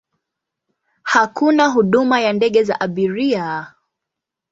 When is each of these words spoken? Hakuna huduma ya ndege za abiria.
Hakuna 1.03 1.67
huduma 1.67 2.19
ya 2.21 2.33
ndege 2.33 2.63
za 2.63 2.79
abiria. 2.79 3.73